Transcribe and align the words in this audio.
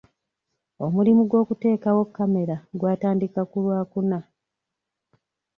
Omulimu 0.85 1.21
gw'okuteekawo 1.29 2.01
kamera 2.15 2.55
gwatandika 2.79 3.41
ku 3.51 3.57
lwakuna. 3.63 4.19